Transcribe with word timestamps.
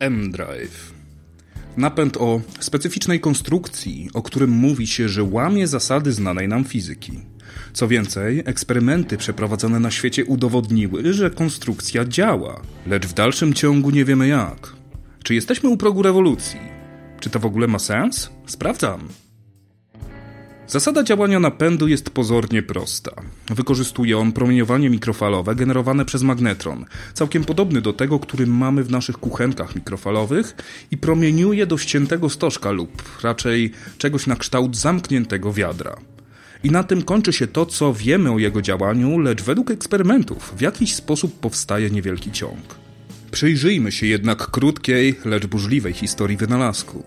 M-Drive. 0.00 0.92
Napęd 1.76 2.16
o 2.16 2.40
specyficznej 2.60 3.20
konstrukcji, 3.20 4.10
o 4.14 4.22
którym 4.22 4.50
mówi 4.50 4.86
się, 4.86 5.08
że 5.08 5.24
łamie 5.24 5.66
zasady 5.66 6.12
znanej 6.12 6.48
nam 6.48 6.64
fizyki. 6.64 7.12
Co 7.72 7.88
więcej, 7.88 8.42
eksperymenty 8.46 9.16
przeprowadzone 9.16 9.80
na 9.80 9.90
świecie 9.90 10.24
udowodniły, 10.24 11.12
że 11.12 11.30
konstrukcja 11.30 12.04
działa, 12.04 12.60
lecz 12.86 13.06
w 13.06 13.14
dalszym 13.14 13.54
ciągu 13.54 13.90
nie 13.90 14.04
wiemy 14.04 14.28
jak. 14.28 14.72
Czy 15.22 15.34
jesteśmy 15.34 15.68
u 15.68 15.76
progu 15.76 16.02
rewolucji? 16.02 16.60
Czy 17.20 17.30
to 17.30 17.38
w 17.38 17.46
ogóle 17.46 17.66
ma 17.66 17.78
sens? 17.78 18.30
Sprawdzam. 18.46 19.08
Zasada 20.70 21.02
działania 21.02 21.40
napędu 21.40 21.88
jest 21.88 22.10
pozornie 22.10 22.62
prosta. 22.62 23.12
Wykorzystuje 23.54 24.18
on 24.18 24.32
promieniowanie 24.32 24.90
mikrofalowe 24.90 25.54
generowane 25.54 26.04
przez 26.04 26.22
magnetron, 26.22 26.84
całkiem 27.14 27.44
podobny 27.44 27.80
do 27.80 27.92
tego, 27.92 28.18
który 28.18 28.46
mamy 28.46 28.84
w 28.84 28.90
naszych 28.90 29.18
kuchenkach 29.18 29.74
mikrofalowych 29.74 30.54
i 30.90 30.96
promieniuje 30.96 31.66
do 31.66 31.78
ściętego 31.78 32.30
stożka 32.30 32.70
lub 32.70 33.02
raczej 33.22 33.72
czegoś 33.98 34.26
na 34.26 34.36
kształt 34.36 34.76
zamkniętego 34.76 35.52
wiadra. 35.52 35.96
I 36.64 36.70
na 36.70 36.84
tym 36.84 37.02
kończy 37.02 37.32
się 37.32 37.46
to, 37.46 37.66
co 37.66 37.94
wiemy 37.94 38.32
o 38.32 38.38
jego 38.38 38.62
działaniu, 38.62 39.18
lecz 39.18 39.42
według 39.42 39.70
eksperymentów 39.70 40.54
w 40.56 40.60
jakiś 40.60 40.94
sposób 40.94 41.40
powstaje 41.40 41.90
niewielki 41.90 42.32
ciąg. 42.32 42.60
Przyjrzyjmy 43.30 43.92
się 43.92 44.06
jednak 44.06 44.50
krótkiej, 44.50 45.14
lecz 45.24 45.46
burzliwej 45.46 45.92
historii 45.92 46.36
wynalazku. 46.36 47.04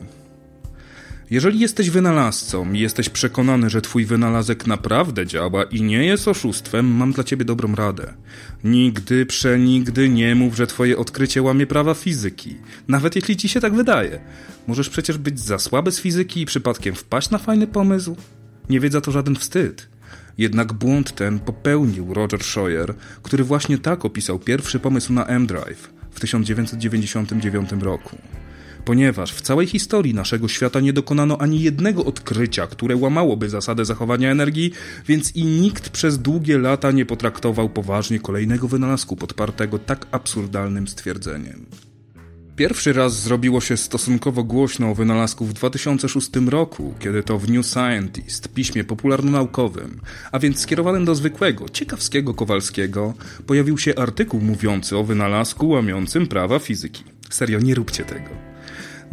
Jeżeli 1.34 1.60
jesteś 1.60 1.90
wynalazcą 1.90 2.73
i 2.73 2.80
jesteś 2.80 3.10
przekonany, 3.10 3.70
że 3.70 3.82
twój 3.82 4.05
wynalazek 4.05 4.68
naprawdę 4.68 5.26
działa 5.26 5.64
i 5.64 5.82
nie 5.82 6.05
jest 6.05 6.28
oszustwem, 6.28 6.86
mam 6.86 7.12
dla 7.12 7.24
ciebie 7.24 7.46
dobrą 7.46 7.76
radę. 7.76 8.14
Nigdy, 8.64 9.26
przenigdy 9.26 10.10
nie 10.10 10.36
mów, 10.36 10.55
że 10.55 10.68
twoje 10.68 10.98
odkrycie 10.98 11.41
łamie 11.41 11.68
prawa 11.68 11.94
fizyki. 11.94 12.58
Nawet 12.88 13.16
jeśli 13.16 13.38
ci 13.38 13.50
się 13.50 13.62
tak 13.62 13.74
wydaje. 13.74 14.20
Możesz 14.68 14.90
przecież 14.90 15.18
być 15.18 15.40
za 15.40 15.60
słaby 15.60 15.91
z 15.91 15.99
fizyki 15.99 16.41
i 16.41 16.46
przypadkiem 16.46 16.96
wpaść 16.96 17.30
na 17.30 17.38
fajny 17.38 17.68
pomysł. 17.68 18.16
Nie 18.70 18.79
wiedza 18.79 19.02
to 19.02 19.12
żaden 19.12 19.35
wstyd. 19.35 19.88
Jednak 20.38 20.74
błąd 20.74 21.16
ten 21.16 21.40
popełnił 21.40 22.13
Roger 22.13 22.44
Scheuer, 22.44 22.94
który 23.24 23.44
właśnie 23.44 23.77
tak 23.77 24.05
opisał 24.05 24.40
pierwszy 24.40 24.79
pomysł 24.79 25.13
na 25.13 25.26
M-Drive 25.26 25.94
w 26.12 26.20
1999 26.20 27.72
roku 27.72 28.18
ponieważ 28.85 29.34
w 29.34 29.41
całej 29.41 29.67
historii 29.67 30.13
naszego 30.13 30.48
świata 30.48 30.79
nie 30.79 30.93
dokonano 30.93 31.37
ani 31.37 31.62
jednego 31.62 32.05
odkrycia, 32.05 32.67
które 32.67 32.95
łamałoby 32.95 33.49
zasadę 33.49 33.85
zachowania 33.85 34.31
energii, 34.31 34.71
więc 35.07 35.35
i 35.35 35.45
nikt 35.45 35.89
przez 35.89 36.20
długie 36.20 36.57
lata 36.57 36.91
nie 36.91 37.05
potraktował 37.05 37.70
poważnie 37.70 38.20
kolejnego 38.20 38.67
wynalazku 38.67 39.15
podpartego 39.15 39.79
tak 39.79 40.07
absurdalnym 40.11 40.87
stwierdzeniem. 40.87 41.65
Pierwszy 42.55 42.93
raz 42.93 43.21
zrobiło 43.21 43.61
się 43.61 43.77
stosunkowo 43.77 44.43
głośno 44.43 44.91
o 44.91 44.95
wynalazku 44.95 45.45
w 45.45 45.54
2006 45.54 46.29
roku, 46.49 46.93
kiedy 46.99 47.23
to 47.23 47.39
w 47.39 47.49
New 47.49 47.65
Scientist, 47.65 48.54
piśmie 48.54 48.84
popularno-naukowym, 48.84 49.99
a 50.31 50.39
więc 50.39 50.59
skierowanym 50.59 51.05
do 51.05 51.15
zwykłego, 51.15 51.70
ciekawskiego 51.70 52.34
Kowalskiego, 52.34 53.13
pojawił 53.48 53.77
się 53.77 53.95
artykuł 53.95 54.41
mówiący 54.41 54.98
o 54.98 55.04
wynalazku 55.04 55.70
łamiącym 55.70 56.27
prawa 56.27 56.59
fizyki. 56.59 57.04
Serio, 57.29 57.59
nie 57.59 57.76
róbcie 57.76 58.05
tego. 58.05 58.43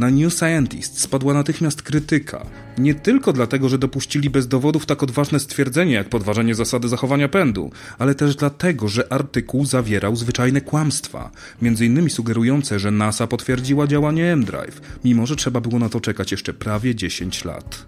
Na 0.00 0.10
New 0.10 0.34
Scientist 0.34 1.00
spadła 1.00 1.34
natychmiast 1.34 1.82
krytyka. 1.82 2.46
Nie 2.78 2.94
tylko 2.94 3.32
dlatego, 3.32 3.68
że 3.68 3.78
dopuścili 3.78 4.30
bez 4.30 4.48
dowodów 4.48 4.86
tak 4.86 5.02
odważne 5.02 5.40
stwierdzenie 5.40 5.92
jak 5.92 6.08
podważenie 6.08 6.54
zasady 6.54 6.88
zachowania 6.88 7.28
pędu, 7.28 7.70
ale 7.98 8.14
też 8.14 8.36
dlatego, 8.36 8.88
że 8.88 9.12
artykuł 9.12 9.64
zawierał 9.66 10.16
zwyczajne 10.16 10.60
kłamstwa, 10.60 11.30
między 11.62 11.86
innymi 11.86 12.10
sugerujące, 12.10 12.78
że 12.78 12.90
NASA 12.90 13.26
potwierdziła 13.26 13.86
działanie 13.86 14.32
M-Drive, 14.32 14.80
mimo 15.04 15.26
że 15.26 15.36
trzeba 15.36 15.60
było 15.60 15.78
na 15.78 15.88
to 15.88 16.00
czekać 16.00 16.30
jeszcze 16.30 16.54
prawie 16.54 16.94
10 16.94 17.44
lat. 17.44 17.86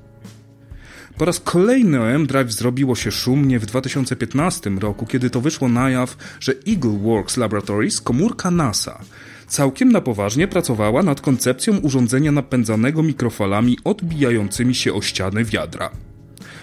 Po 1.19 1.25
raz 1.25 1.41
kolejny 1.41 2.01
o 2.01 2.11
M-Drive 2.11 2.53
zrobiło 2.53 2.95
się 2.95 3.11
szumnie 3.11 3.59
w 3.59 3.67
2015 3.67 4.71
roku, 4.71 5.06
kiedy 5.06 5.31
to 5.31 5.41
wyszło 5.41 5.69
na 5.69 5.91
jaw, 5.91 6.17
że 6.41 6.53
Eagle 6.69 6.99
Works 6.99 7.37
Laboratories, 7.37 8.01
komórka 8.01 8.51
NASA, 8.51 9.01
całkiem 9.47 9.92
na 9.92 10.00
poważnie 10.00 10.48
pracowała 10.48 11.03
nad 11.03 11.20
koncepcją 11.20 11.78
urządzenia 11.78 12.32
napędzanego 12.32 13.03
mikrofalami 13.03 13.78
odbijającymi 13.84 14.75
się 14.75 14.94
o 14.94 15.03
ściany 15.03 15.44
wiadra. 15.44 15.91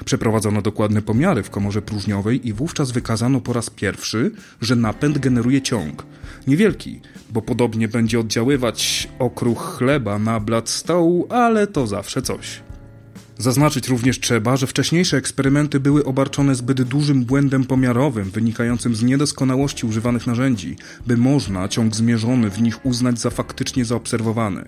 Przeprowadzono 0.05 0.61
dokładne 0.61 1.01
pomiary 1.01 1.43
w 1.43 1.49
komorze 1.49 1.81
próżniowej 1.81 2.47
i 2.47 2.53
wówczas 2.53 2.91
wykazano 2.91 3.41
po 3.41 3.53
raz 3.53 3.69
pierwszy, 3.69 4.31
że 4.61 4.75
napęd 4.75 5.17
generuje 5.17 5.61
ciąg. 5.61 6.05
Niewielki, 6.47 6.99
bo 7.29 7.41
podobnie 7.41 7.87
będzie 7.87 8.19
oddziaływać 8.19 9.09
okruch 9.19 9.77
chleba 9.77 10.19
na 10.19 10.39
blat 10.39 10.69
stołu, 10.69 11.27
ale 11.29 11.67
to 11.67 11.87
zawsze 11.87 12.21
coś. 12.21 12.68
Zaznaczyć 13.39 13.87
również 13.87 14.19
trzeba, 14.19 14.57
że 14.57 14.67
wcześniejsze 14.67 15.17
eksperymenty 15.17 15.79
były 15.79 16.05
obarczone 16.05 16.55
zbyt 16.55 16.81
dużym 16.81 17.25
błędem 17.25 17.65
pomiarowym 17.65 18.31
wynikającym 18.31 18.95
z 18.95 19.03
niedoskonałości 19.03 19.85
używanych 19.85 20.27
narzędzi, 20.27 20.75
by 21.07 21.17
można 21.17 21.67
ciąg 21.67 21.95
zmierzony 21.95 22.49
w 22.49 22.61
nich 22.61 22.85
uznać 22.85 23.19
za 23.19 23.29
faktycznie 23.29 23.85
zaobserwowany. 23.85 24.65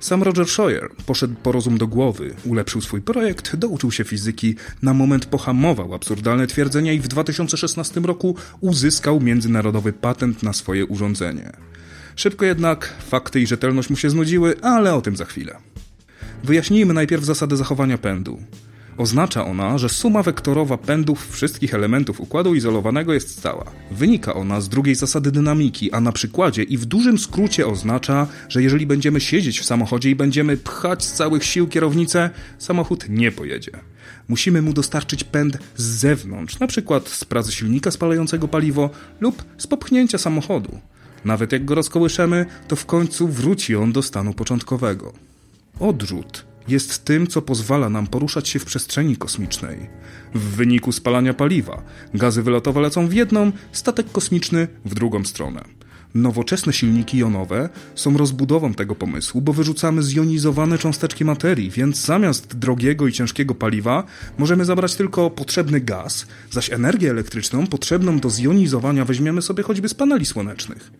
Sam 0.00 0.22
Roger 0.22 0.46
Scheuer 0.46 0.90
poszedł 1.06 1.34
po 1.42 1.52
rozum 1.52 1.78
do 1.78 1.86
głowy, 1.86 2.34
ulepszył 2.44 2.80
swój 2.80 3.02
projekt, 3.02 3.56
douczył 3.56 3.92
się 3.92 4.04
fizyki, 4.04 4.54
na 4.82 4.94
moment 4.94 5.26
pohamował 5.26 5.94
absurdalne 5.94 6.46
twierdzenia 6.46 6.92
i 6.92 7.00
w 7.00 7.08
2016 7.08 8.00
roku 8.00 8.36
uzyskał 8.60 9.20
międzynarodowy 9.20 9.92
patent 9.92 10.42
na 10.42 10.52
swoje 10.52 10.86
urządzenie. 10.86 11.52
Szybko 12.16 12.44
jednak 12.44 12.94
fakty 13.08 13.40
i 13.40 13.46
rzetelność 13.46 13.90
mu 13.90 13.96
się 13.96 14.10
znudziły, 14.10 14.60
ale 14.62 14.94
o 14.94 15.00
tym 15.00 15.16
za 15.16 15.24
chwilę. 15.24 15.73
Wyjaśnijmy 16.44 16.94
najpierw 16.94 17.24
zasadę 17.24 17.56
zachowania 17.56 17.98
pędu. 17.98 18.38
Oznacza 18.98 19.44
ona, 19.44 19.78
że 19.78 19.88
suma 19.88 20.22
wektorowa 20.22 20.78
pędów 20.78 21.30
wszystkich 21.30 21.74
elementów 21.74 22.20
układu 22.20 22.54
izolowanego 22.54 23.14
jest 23.14 23.38
stała. 23.38 23.64
Wynika 23.90 24.34
ona 24.34 24.60
z 24.60 24.68
drugiej 24.68 24.94
zasady 24.94 25.32
dynamiki, 25.32 25.92
a 25.92 26.00
na 26.00 26.12
przykładzie 26.12 26.62
i 26.62 26.78
w 26.78 26.84
dużym 26.84 27.18
skrócie 27.18 27.66
oznacza, 27.66 28.26
że 28.48 28.62
jeżeli 28.62 28.86
będziemy 28.86 29.20
siedzieć 29.20 29.60
w 29.60 29.64
samochodzie 29.64 30.10
i 30.10 30.14
będziemy 30.14 30.56
pchać 30.56 31.04
z 31.04 31.12
całych 31.12 31.44
sił 31.44 31.68
kierownicę, 31.68 32.30
samochód 32.58 33.04
nie 33.08 33.32
pojedzie. 33.32 33.72
Musimy 34.28 34.62
mu 34.62 34.72
dostarczyć 34.72 35.24
pęd 35.24 35.58
z 35.76 35.82
zewnątrz, 35.82 36.58
na 36.58 36.66
przykład 36.66 37.08
z 37.08 37.24
pracy 37.24 37.52
silnika 37.52 37.90
spalającego 37.90 38.48
paliwo 38.48 38.90
lub 39.20 39.44
z 39.58 39.66
popchnięcia 39.66 40.18
samochodu. 40.18 40.78
Nawet 41.24 41.52
jak 41.52 41.64
go 41.64 41.74
rozkołyszemy, 41.74 42.46
to 42.68 42.76
w 42.76 42.86
końcu 42.86 43.28
wróci 43.28 43.76
on 43.76 43.92
do 43.92 44.02
stanu 44.02 44.34
początkowego. 44.34 45.33
Odrzut 45.80 46.46
jest 46.68 47.04
tym, 47.04 47.26
co 47.26 47.42
pozwala 47.42 47.90
nam 47.90 48.06
poruszać 48.06 48.48
się 48.48 48.58
w 48.58 48.64
przestrzeni 48.64 49.16
kosmicznej. 49.16 49.78
W 50.34 50.56
wyniku 50.56 50.92
spalania 50.92 51.34
paliwa 51.34 51.82
gazy 52.14 52.42
wylotowe 52.42 52.80
lecą 52.80 53.08
w 53.08 53.12
jedną, 53.12 53.52
statek 53.72 54.12
kosmiczny 54.12 54.68
w 54.84 54.94
drugą 54.94 55.24
stronę. 55.24 55.64
Nowoczesne 56.14 56.72
silniki 56.72 57.18
jonowe 57.18 57.68
są 57.94 58.16
rozbudową 58.16 58.74
tego 58.74 58.94
pomysłu, 58.94 59.40
bo 59.40 59.52
wyrzucamy 59.52 60.02
zjonizowane 60.02 60.78
cząsteczki 60.78 61.24
materii, 61.24 61.70
więc 61.70 62.06
zamiast 62.06 62.58
drogiego 62.58 63.06
i 63.06 63.12
ciężkiego 63.12 63.54
paliwa 63.54 64.04
możemy 64.38 64.64
zabrać 64.64 64.94
tylko 64.94 65.30
potrzebny 65.30 65.80
gaz, 65.80 66.26
zaś 66.50 66.72
energię 66.72 67.10
elektryczną 67.10 67.66
potrzebną 67.66 68.20
do 68.20 68.30
zjonizowania 68.30 69.04
weźmiemy 69.04 69.42
sobie 69.42 69.62
choćby 69.62 69.88
z 69.88 69.94
paneli 69.94 70.26
słonecznych. 70.26 70.92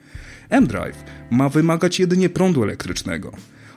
M-Drive 0.50 1.04
ma 1.30 1.48
wymagać 1.48 2.00
jedynie 2.00 2.28
prądu 2.28 2.62
elektrycznego. 2.62 3.32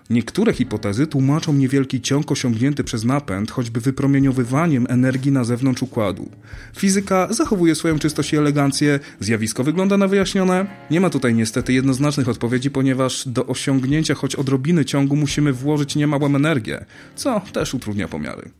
Niektóre 0.09 0.53
hipotezy 0.53 1.07
tłumaczą 1.07 1.53
niewielki 1.53 2.01
ciąg 2.01 2.31
osiągnięty 2.31 2.83
przez 2.83 3.03
napęd, 3.03 3.51
choćby 3.51 3.81
wypromieniowywaniem 3.81 4.87
energii 4.89 5.31
na 5.31 5.43
zewnątrz 5.43 5.81
układu. 5.81 6.29
Fizyka 6.75 7.27
zachowuje 7.33 7.75
swoją 7.75 7.99
czystość 7.99 8.33
i 8.33 8.37
elegancję, 8.37 8.99
zjawisko 9.19 9.63
wygląda 9.63 9.97
na 9.97 10.07
wyjaśnione. 10.07 10.67
Nie 10.91 11.01
ma 11.01 11.09
tutaj 11.09 11.35
niestety 11.35 11.73
jednoznacznych 11.73 12.29
odpowiedzi, 12.29 12.71
ponieważ 12.71 13.27
do 13.27 13.45
osiągnięcia 13.45 14.15
choć 14.15 14.35
odrobiny 14.35 14.85
ciągu 14.85 15.15
musimy 15.15 15.53
włożyć 15.53 15.95
niemałą 15.95 16.35
energię, 16.35 16.85
co 17.15 17.41
też 17.53 17.73
utrudnia 17.73 18.07
pomiary. 18.07 18.51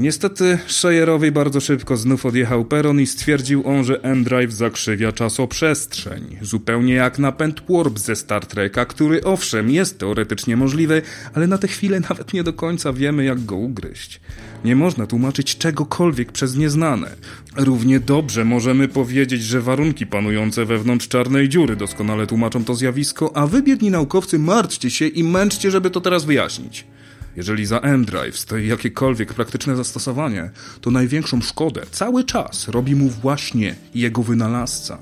Niestety 0.00 0.58
Szajerowi 0.66 1.32
bardzo 1.32 1.60
szybko 1.60 1.96
znów 1.96 2.26
odjechał 2.26 2.64
peron 2.64 3.00
i 3.00 3.06
stwierdził 3.06 3.68
on, 3.68 3.84
że 3.84 4.02
M-Drive 4.02 4.52
zakrzywia 4.52 5.12
czasoprzestrzeń. 5.12 6.38
Zupełnie 6.42 6.94
jak 6.94 7.18
napęd 7.18 7.62
Warp 7.68 7.98
ze 7.98 8.16
Star 8.16 8.46
Treka, 8.46 8.84
który 8.84 9.24
owszem 9.24 9.70
jest 9.70 9.98
teoretycznie 9.98 10.56
możliwy, 10.56 11.02
ale 11.34 11.46
na 11.46 11.58
tę 11.58 11.68
chwilę 11.68 12.00
nawet 12.10 12.32
nie 12.32 12.42
do 12.42 12.52
końca 12.52 12.92
wiemy 12.92 13.24
jak 13.24 13.44
go 13.44 13.56
ugryźć. 13.56 14.20
Nie 14.64 14.76
można 14.76 15.06
tłumaczyć 15.06 15.58
czegokolwiek 15.58 16.32
przez 16.32 16.56
nieznane. 16.56 17.10
Równie 17.56 18.00
dobrze 18.00 18.44
możemy 18.44 18.88
powiedzieć, 18.88 19.42
że 19.42 19.60
warunki 19.60 20.06
panujące 20.06 20.64
wewnątrz 20.64 21.08
czarnej 21.08 21.48
dziury 21.48 21.76
doskonale 21.76 22.26
tłumaczą 22.26 22.64
to 22.64 22.74
zjawisko, 22.74 23.36
a 23.36 23.46
wy 23.46 23.62
biedni 23.62 23.90
naukowcy 23.90 24.38
martwcie 24.38 24.90
się 24.90 25.06
i 25.06 25.24
męczcie, 25.24 25.70
żeby 25.70 25.90
to 25.90 26.00
teraz 26.00 26.24
wyjaśnić. 26.24 26.86
Jeżeli 27.40 27.66
za 27.66 27.78
M-Drive 27.78 28.38
stoi 28.38 28.66
jakiekolwiek 28.66 29.34
praktyczne 29.34 29.76
zastosowanie, 29.76 30.50
to 30.80 30.90
największą 30.90 31.40
szkodę 31.40 31.82
cały 31.90 32.24
czas 32.24 32.68
robi 32.68 32.94
mu 32.94 33.08
właśnie 33.08 33.74
jego 33.94 34.22
wynalazca. 34.22 34.98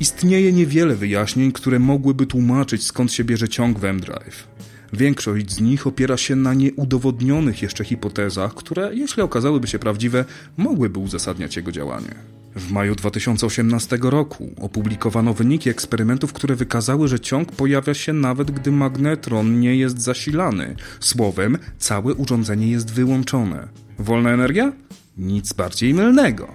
Istnieje 0.00 0.52
niewiele 0.52 0.96
wyjaśnień, 0.96 1.52
które 1.52 1.78
mogłyby 1.78 2.26
tłumaczyć 2.26 2.86
skąd 2.86 3.12
się 3.12 3.24
bierze 3.24 3.48
ciąg 3.48 3.78
w 3.78 3.84
M-Drive. 3.84 4.48
Większość 4.92 5.50
z 5.50 5.60
nich 5.60 5.86
opiera 5.86 6.16
się 6.16 6.36
na 6.36 6.54
nieudowodnionych 6.54 7.62
jeszcze 7.62 7.84
hipotezach, 7.84 8.54
które, 8.54 8.94
jeśli 8.94 9.22
okazałyby 9.22 9.66
się 9.66 9.78
prawdziwe, 9.78 10.24
mogłyby 10.56 10.98
uzasadniać 10.98 11.56
jego 11.56 11.72
działanie. 11.72 12.14
W 12.56 12.70
maju 12.72 12.94
2018 12.94 13.98
roku 14.02 14.54
opublikowano 14.60 15.34
wyniki 15.34 15.70
eksperymentów, 15.70 16.32
które 16.32 16.56
wykazały, 16.56 17.08
że 17.08 17.20
ciąg 17.20 17.52
pojawia 17.52 17.94
się 17.94 18.12
nawet 18.12 18.50
gdy 18.50 18.72
magnetron 18.72 19.60
nie 19.60 19.76
jest 19.76 20.00
zasilany. 20.00 20.76
Słowem, 21.00 21.58
całe 21.78 22.14
urządzenie 22.14 22.70
jest 22.70 22.90
wyłączone. 22.90 23.68
Wolna 23.98 24.30
energia? 24.30 24.72
Nic 25.16 25.52
bardziej 25.52 25.94
mylnego. 25.94 26.54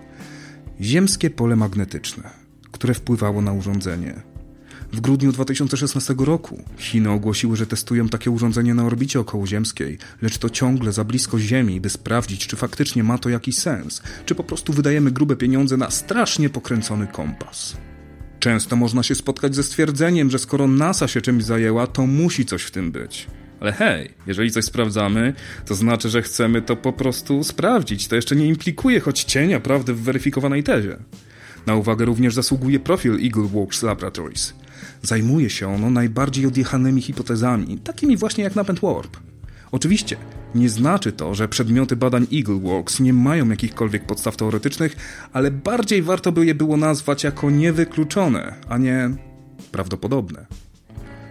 Ziemskie 0.81 1.29
pole 1.29 1.55
magnetyczne, 1.55 2.29
które 2.71 2.93
wpływało 2.93 3.41
na 3.41 3.53
urządzenie. 3.53 4.28
W 4.93 5.01
grudniu 5.01 5.31
2016 5.31 6.15
roku 6.17 6.63
Chiny 6.77 7.09
ogłosiły, 7.11 7.57
że 7.57 7.67
testują 7.67 8.09
takie 8.09 8.31
urządzenie 8.31 8.73
na 8.73 8.85
orbicie 8.85 9.19
okołoziemskiej, 9.19 9.97
lecz 10.21 10.37
to 10.37 10.49
ciągle 10.49 10.91
za 10.91 11.03
blisko 11.03 11.39
Ziemi, 11.39 11.81
by 11.81 11.89
sprawdzić, 11.89 12.47
czy 12.47 12.55
faktycznie 12.55 13.03
ma 13.03 13.17
to 13.17 13.29
jakiś 13.29 13.57
sens, 13.57 14.01
czy 14.25 14.35
po 14.35 14.43
prostu 14.43 14.73
wydajemy 14.73 15.11
grube 15.11 15.35
pieniądze 15.35 15.77
na 15.77 15.91
strasznie 15.91 16.49
pokręcony 16.49 17.07
kompas. 17.07 17.77
Często 18.39 18.75
można 18.75 19.03
się 19.03 19.15
spotkać 19.15 19.55
ze 19.55 19.63
stwierdzeniem, 19.63 20.31
że 20.31 20.39
skoro 20.39 20.67
NASA 20.67 21.07
się 21.07 21.21
czymś 21.21 21.43
zajęła, 21.43 21.87
to 21.87 22.07
musi 22.07 22.45
coś 22.45 22.63
w 22.63 22.71
tym 22.71 22.91
być. 22.91 23.27
Ale 23.59 23.71
hej, 23.71 24.11
jeżeli 24.27 24.51
coś 24.51 24.65
sprawdzamy, 24.65 25.33
to 25.65 25.75
znaczy, 25.75 26.09
że 26.09 26.21
chcemy 26.21 26.61
to 26.61 26.75
po 26.75 26.93
prostu 26.93 27.43
sprawdzić. 27.43 28.07
To 28.07 28.15
jeszcze 28.15 28.35
nie 28.35 28.47
implikuje 28.47 28.99
choć 28.99 29.23
cienia 29.23 29.59
prawdy 29.59 29.93
w 29.93 30.01
weryfikowanej 30.01 30.63
tezie. 30.63 30.97
Na 31.67 31.75
uwagę 31.75 32.05
również 32.05 32.33
zasługuje 32.33 32.79
profil 32.79 33.25
Eagle 33.25 33.47
Works 33.47 33.83
Laboratories. 33.83 34.53
Zajmuje 35.01 35.49
się 35.49 35.67
ono 35.67 35.89
najbardziej 35.89 36.45
odjechanymi 36.45 37.01
hipotezami, 37.01 37.77
takimi 37.77 38.17
właśnie 38.17 38.43
jak 38.43 38.55
napęd 38.55 38.79
warp. 38.79 39.17
Oczywiście, 39.71 40.17
nie 40.55 40.69
znaczy 40.69 41.11
to, 41.11 41.35
że 41.35 41.47
przedmioty 41.47 41.95
badań 41.95 42.27
Eagleworks 42.33 42.99
nie 42.99 43.13
mają 43.13 43.49
jakichkolwiek 43.49 44.05
podstaw 44.05 44.37
teoretycznych, 44.37 44.95
ale 45.33 45.51
bardziej 45.51 46.01
warto 46.01 46.31
by 46.31 46.45
je 46.45 46.55
było 46.55 46.77
nazwać 46.77 47.23
jako 47.23 47.49
niewykluczone, 47.49 48.55
a 48.69 48.77
nie 48.77 49.09
prawdopodobne. 49.71 50.45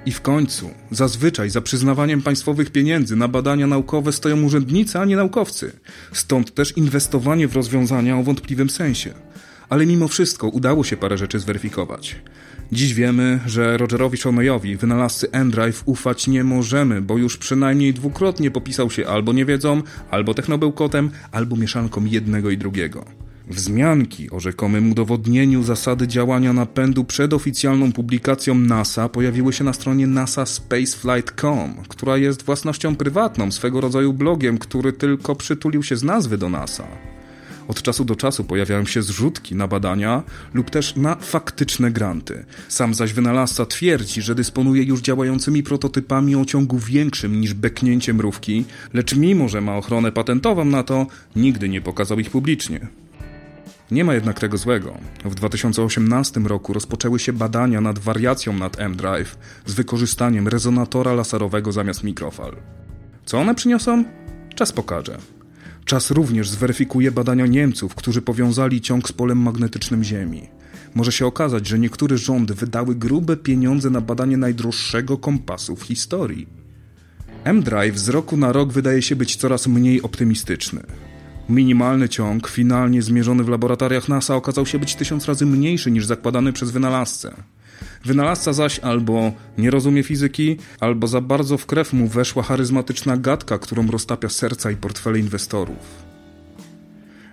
I 0.07 0.13
w 0.13 0.21
końcu, 0.21 0.71
zazwyczaj 0.91 1.51
za 1.51 1.61
przyznawaniem 1.61 2.23
państwowych 2.23 2.71
pieniędzy 2.71 3.17
na 3.17 3.29
badania 3.29 3.67
naukowe 3.67 4.13
stoją 4.13 4.43
urzędnicy, 4.43 4.99
a 4.99 5.05
nie 5.05 5.17
naukowcy. 5.17 5.73
Stąd 6.13 6.55
też 6.55 6.77
inwestowanie 6.77 7.49
w 7.49 7.57
rozwiązania 7.57 8.19
o 8.19 8.23
wątpliwym 8.23 8.71
sensie. 8.71 9.15
Ale 9.69 9.87
mimo 9.87 10.09
wszystko 10.09 10.49
udało 10.49 10.85
się 10.85 10.97
parę 10.97 11.19
rzeczy 11.19 11.39
zweryfikować. 11.39 12.17
Dziś 12.73 12.95
wiemy, 12.95 13.41
że 13.47 13.77
Rogerowi 13.77 14.19
Shoneyowi, 14.19 14.77
wynalazcy 14.77 15.31
M-Drive, 15.33 15.83
ufać 15.87 16.27
nie 16.27 16.45
możemy, 16.45 17.03
bo 17.03 17.19
już 17.19 17.37
przynajmniej 17.37 17.95
dwukrotnie 17.95 18.51
popisał 18.51 18.91
się 18.91 19.07
albo 19.07 19.33
niewiedzą, 19.33 19.83
albo 20.11 20.35
technobełkotem, 20.35 21.11
albo 21.33 21.57
mieszanką 21.57 22.05
jednego 22.05 22.51
i 22.51 22.59
drugiego. 22.59 23.05
Wzmianki 23.51 24.31
o 24.31 24.41
rzekomym 24.41 24.91
udowodnieniu 24.93 25.63
zasady 25.63 26.09
działania 26.09 26.53
napędu 26.53 27.05
przed 27.05 27.33
oficjalną 27.33 27.93
publikacją 27.93 28.55
NASA 28.55 29.09
pojawiły 29.09 29.53
się 29.53 29.65
na 29.65 29.73
stronie 29.73 30.07
nasaspaceflight.com, 30.07 31.75
która 31.89 32.17
jest 32.17 32.43
własnością 32.43 32.97
prywatną, 32.97 33.53
swego 33.53 33.81
rodzaju 33.81 34.13
blogiem, 34.13 34.59
który 34.59 34.93
tylko 34.93 35.35
przytulił 35.35 35.83
się 35.83 35.97
z 35.97 36.03
nazwy 36.03 36.39
do 36.39 36.49
NASA. 36.49 36.85
Od 37.69 37.83
czasu 37.83 38.05
do 38.05 38.17
czasu 38.17 38.45
pojawiają 38.45 38.85
się 38.85 39.03
zrzutki 39.03 39.55
na 39.55 39.69
badania 39.69 40.23
lub 40.55 40.71
też 40.71 40.97
na 40.97 41.15
faktyczne 41.15 41.91
granty. 41.91 42.45
Sam 42.69 42.95
zaś 42.95 43.13
wynalazca 43.13 43.67
twierdzi, 43.67 44.23
że 44.23 44.35
dysponuje 44.35 44.83
już 44.83 45.01
działającymi 45.01 45.63
prototypami 45.63 46.37
o 46.37 46.45
ciągu 46.45 46.79
większym 46.79 47.41
niż 47.41 47.55
beknięcie 47.55 48.15
mrówki, 48.15 48.65
lecz 48.95 49.17
mimo, 49.17 49.49
że 49.49 49.61
ma 49.61 49.77
ochronę 49.77 50.13
patentową 50.13 50.65
na 50.65 50.83
to, 50.83 51.07
nigdy 51.37 51.69
nie 51.69 51.81
pokazał 51.81 52.19
ich 52.19 52.31
publicznie. 52.31 52.89
Nie 53.91 54.05
ma 54.05 54.15
jednak 54.15 54.41
tego 54.41 54.59
złego. 54.59 54.99
W 55.25 55.35
2018 55.35 56.41
roku 56.41 56.73
rozpoczęły 56.73 57.19
się 57.19 57.33
badania 57.33 57.81
nad 57.81 57.99
wariacją 57.99 58.53
nad 58.53 58.81
M-Drive 58.81 59.39
z 59.67 59.75
wykorzystaniem 59.75 60.49
rezonatora 60.49 61.13
laserowego 61.13 61.73
zamiast 61.73 62.05
mikrofal. 62.05 62.57
Co 63.25 63.39
one 63.39 63.55
przyniosą? 63.55 64.05
Czas 64.55 64.73
pokaże. 64.73 65.19
Czas 65.89 66.11
również 66.11 66.49
zweryfikuje 66.49 67.11
badania 67.13 67.47
Niemców, 67.47 67.95
którzy 67.95 68.23
powiązali 68.23 68.81
ciąg 68.81 69.09
z 69.09 69.13
polem 69.13 69.39
magnetycznym 69.39 70.05
Ziemi. 70.05 70.49
Może 70.95 71.13
się 71.13 71.27
okazać, 71.27 71.67
że 71.67 71.79
niektóre 71.79 72.19
rządy 72.19 72.55
wydały 72.55 72.95
grube 72.95 73.37
pieniądze 73.37 73.91
na 73.91 74.01
badanie 74.01 74.37
najdroższego 74.37 75.19
kompasu 75.19 75.77
w 75.77 75.83
historii. 75.83 76.47
M-Drive 77.45 77.99
z 77.99 78.09
roku 78.09 78.37
na 78.37 78.53
rok 78.53 78.73
wydaje 78.73 79.03
się 79.03 79.17
być 79.17 79.37
coraz 79.37 79.67
mniej 79.67 80.03
optymistyczny. 80.03 80.83
Minimalny 81.49 82.09
ciąg, 82.09 82.49
finalnie 82.49 83.03
zmierzony 83.03 83.45
w 83.45 83.49
laboratoriach 83.49 84.09
NASA, 84.09 84.37
okazał 84.37 84.67
się 84.67 84.79
być 84.79 84.95
tysiąc 84.95 85.27
razy 85.27 85.47
mniejszy 85.47 85.91
niż 85.91 86.07
zakładany 86.07 86.53
przez 86.53 86.71
wynalazcę. 86.71 87.37
Wynalazca 88.05 88.53
zaś 88.53 88.79
albo 88.79 89.33
nie 89.59 89.71
rozumie 89.71 90.03
fizyki, 90.03 90.57
albo 90.81 91.07
za 91.07 91.21
bardzo 91.21 91.59
w 91.59 91.67
krew 91.67 91.93
mu 91.93 92.09
weszła 92.09 92.43
charyzmatyczna 92.43 93.17
gadka, 93.17 93.59
którą 93.59 93.87
roztapia 93.87 94.29
serca 94.29 94.71
i 94.71 94.77
portfele 94.77 95.19
inwestorów. 95.19 96.09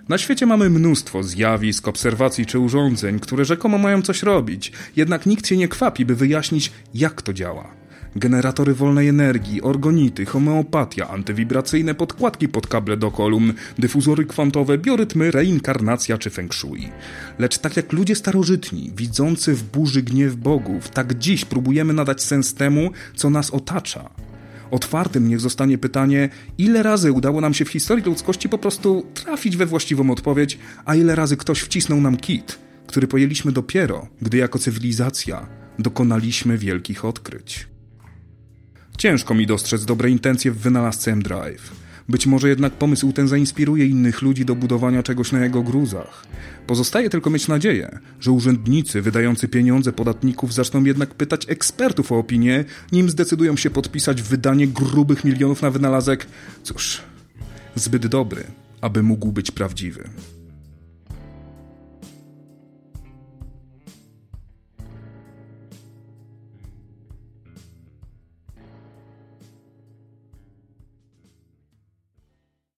Na 0.09 0.17
świecie 0.17 0.45
mamy 0.45 0.69
mnóstwo 0.69 1.23
zjawisk, 1.23 1.87
obserwacji 1.87 2.45
czy 2.45 2.59
urządzeń, 2.59 3.19
które 3.19 3.45
rzekomo 3.45 3.77
mają 3.77 4.01
coś 4.01 4.23
robić, 4.23 4.71
jednak 4.95 5.25
nikt 5.25 5.47
się 5.47 5.57
nie 5.57 5.67
kwapi, 5.67 6.05
by 6.05 6.15
wyjaśnić, 6.15 6.71
jak 6.93 7.21
to 7.21 7.33
działa 7.33 7.84
generatory 8.15 8.73
wolnej 8.73 9.07
energii, 9.07 9.61
orgonity, 9.61 10.25
homeopatia, 10.25 11.07
antywibracyjne 11.09 11.95
podkładki 11.95 12.47
pod 12.47 12.67
kable 12.67 12.97
do 12.97 13.11
kolumn, 13.11 13.53
dyfuzory 13.79 14.25
kwantowe, 14.25 14.77
biorytmy, 14.77 15.31
reinkarnacja 15.31 16.17
czy 16.17 16.29
feng 16.29 16.53
shui. 16.53 16.89
Lecz 17.39 17.57
tak 17.57 17.77
jak 17.77 17.93
ludzie 17.93 18.15
starożytni, 18.15 18.91
widzący 18.95 19.53
w 19.53 19.63
burzy 19.63 20.03
gniew 20.03 20.35
bogów, 20.35 20.89
tak 20.89 21.17
dziś 21.17 21.45
próbujemy 21.45 21.93
nadać 21.93 22.23
sens 22.23 22.53
temu, 22.53 22.91
co 23.15 23.29
nas 23.29 23.51
otacza. 23.51 24.09
Otwartym 24.71 25.29
niech 25.29 25.39
zostanie 25.39 25.77
pytanie, 25.77 26.29
ile 26.57 26.83
razy 26.83 27.11
udało 27.11 27.41
nam 27.41 27.53
się 27.53 27.65
w 27.65 27.69
historii 27.69 28.05
ludzkości 28.05 28.49
po 28.49 28.57
prostu 28.57 29.05
trafić 29.13 29.57
we 29.57 29.65
właściwą 29.65 30.11
odpowiedź, 30.11 30.59
a 30.85 30.95
ile 30.95 31.15
razy 31.15 31.37
ktoś 31.37 31.59
wcisnął 31.59 32.01
nam 32.01 32.17
kit, 32.17 32.59
który 32.87 33.07
pojęliśmy 33.07 33.51
dopiero, 33.51 34.07
gdy 34.21 34.37
jako 34.37 34.59
cywilizacja 34.59 35.47
dokonaliśmy 35.79 36.57
wielkich 36.57 37.05
odkryć. 37.05 37.74
Ciężko 38.97 39.33
mi 39.33 39.47
dostrzec 39.47 39.85
dobre 39.85 40.09
intencje 40.09 40.51
w 40.51 40.57
wynalazce 40.57 41.11
M-Drive. 41.11 41.71
Być 42.09 42.27
może 42.27 42.49
jednak 42.49 42.73
pomysł 42.73 43.11
ten 43.11 43.27
zainspiruje 43.27 43.85
innych 43.85 44.21
ludzi 44.21 44.45
do 44.45 44.55
budowania 44.55 45.03
czegoś 45.03 45.31
na 45.31 45.43
jego 45.43 45.63
gruzach. 45.63 46.25
Pozostaje 46.67 47.09
tylko 47.09 47.29
mieć 47.29 47.47
nadzieję, 47.47 47.99
że 48.19 48.31
urzędnicy 48.31 49.01
wydający 49.01 49.47
pieniądze 49.47 49.93
podatników 49.93 50.53
zaczną 50.53 50.83
jednak 50.83 51.15
pytać 51.15 51.49
ekspertów 51.49 52.11
o 52.11 52.17
opinię, 52.17 52.65
nim 52.91 53.09
zdecydują 53.09 53.57
się 53.57 53.69
podpisać 53.69 54.21
wydanie 54.21 54.67
grubych 54.67 55.23
milionów 55.23 55.61
na 55.61 55.71
wynalazek, 55.71 56.27
cóż, 56.63 57.01
zbyt 57.75 58.07
dobry, 58.07 58.43
aby 58.81 59.03
mógł 59.03 59.31
być 59.31 59.51
prawdziwy. 59.51 60.09